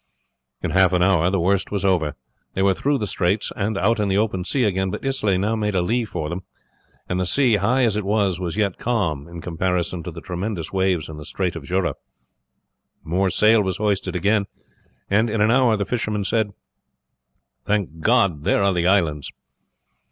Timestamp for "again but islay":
4.63-5.37